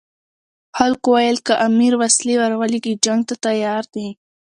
خلکو 0.77 1.07
ویل 1.15 1.37
که 1.47 1.53
امیر 1.67 1.93
وسلې 2.01 2.35
ورولېږي 2.37 2.93
جنګ 3.05 3.21
ته 3.29 3.35
تیار 3.45 3.83
دي. 3.93 4.07